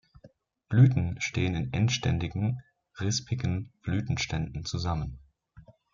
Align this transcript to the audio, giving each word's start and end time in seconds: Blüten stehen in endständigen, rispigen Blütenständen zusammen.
Blüten 0.67 1.21
stehen 1.21 1.53
in 1.53 1.73
endständigen, 1.73 2.63
rispigen 2.99 3.71
Blütenständen 3.83 4.65
zusammen. 4.65 5.19